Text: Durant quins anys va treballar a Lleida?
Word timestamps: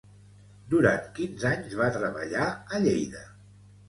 Durant 0.69 1.03
quins 1.19 1.45
anys 1.49 1.75
va 1.81 1.89
treballar 1.97 2.47
a 2.49 2.81
Lleida? 2.87 3.23